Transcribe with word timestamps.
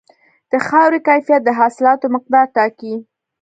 د 0.51 0.53
خاورې 0.67 0.99
کیفیت 1.07 1.41
د 1.45 1.49
حاصلاتو 1.59 2.05
مقدار 2.15 2.45
ټاکي. 2.55 2.93